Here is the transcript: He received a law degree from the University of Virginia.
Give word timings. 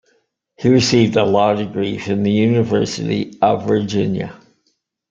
He 0.57 0.67
received 0.69 1.15
a 1.15 1.23
law 1.23 1.53
degree 1.53 1.99
from 1.99 2.23
the 2.23 2.31
University 2.31 3.37
of 3.39 3.67
Virginia. 3.67 4.33